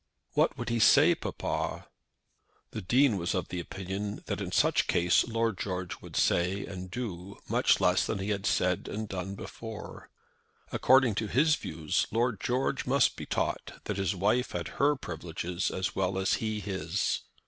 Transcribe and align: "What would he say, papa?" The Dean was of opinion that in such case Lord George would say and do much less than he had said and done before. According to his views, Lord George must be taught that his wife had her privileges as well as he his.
"What 0.33 0.57
would 0.57 0.69
he 0.69 0.79
say, 0.79 1.13
papa?" 1.13 1.87
The 2.71 2.81
Dean 2.81 3.17
was 3.17 3.35
of 3.35 3.53
opinion 3.53 4.23
that 4.25 4.41
in 4.41 4.51
such 4.51 4.87
case 4.87 5.27
Lord 5.27 5.59
George 5.59 6.01
would 6.01 6.15
say 6.15 6.65
and 6.65 6.89
do 6.89 7.37
much 7.47 7.79
less 7.79 8.07
than 8.07 8.17
he 8.17 8.31
had 8.31 8.47
said 8.47 8.87
and 8.87 9.07
done 9.07 9.35
before. 9.35 10.09
According 10.71 11.13
to 11.21 11.27
his 11.27 11.53
views, 11.53 12.07
Lord 12.09 12.41
George 12.41 12.87
must 12.87 13.15
be 13.15 13.27
taught 13.27 13.79
that 13.83 13.97
his 13.97 14.15
wife 14.15 14.53
had 14.53 14.69
her 14.79 14.95
privileges 14.95 15.69
as 15.69 15.95
well 15.95 16.17
as 16.17 16.33
he 16.41 16.61
his. 16.61 17.21